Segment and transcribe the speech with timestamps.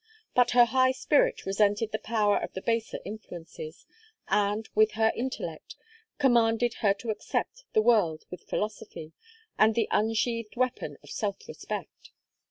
[0.33, 3.85] But her high spirit resented the power of the baser influences,
[4.27, 5.75] and, with her intellect,
[6.17, 9.13] commanded her to accept the world with philosophy
[9.59, 12.09] and the unsheathed weapon of self respect.